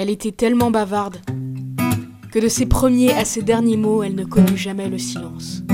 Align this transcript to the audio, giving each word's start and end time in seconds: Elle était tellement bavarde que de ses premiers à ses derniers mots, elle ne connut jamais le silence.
Elle 0.00 0.10
était 0.10 0.30
tellement 0.30 0.70
bavarde 0.70 1.16
que 2.30 2.38
de 2.38 2.46
ses 2.46 2.66
premiers 2.66 3.10
à 3.14 3.24
ses 3.24 3.42
derniers 3.42 3.76
mots, 3.76 4.04
elle 4.04 4.14
ne 4.14 4.22
connut 4.22 4.56
jamais 4.56 4.88
le 4.88 4.96
silence. 4.96 5.64